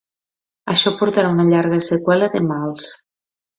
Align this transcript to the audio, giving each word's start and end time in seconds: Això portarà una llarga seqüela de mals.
Això 0.73 0.93
portarà 1.01 1.35
una 1.35 1.45
llarga 1.51 1.81
seqüela 1.91 2.33
de 2.39 2.43
mals. 2.49 2.91